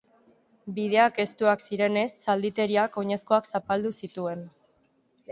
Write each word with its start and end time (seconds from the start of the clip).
Bideak 0.77 1.17
estuak 1.23 1.65
zirenez, 1.65 2.05
zalditeriak 2.21 2.97
oinezkoak 3.01 3.49
zapaldu 3.51 3.93
zituen. 4.07 4.41